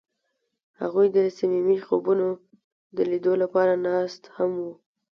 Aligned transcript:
هغوی 0.81 1.07
د 1.15 1.17
صمیمي 1.37 1.77
خوبونو 1.85 2.27
د 2.95 2.97
لیدلو 3.09 3.33
لپاره 3.43 3.73
ناست 3.87 4.21
هم 4.35 4.51
وو. 4.61 4.73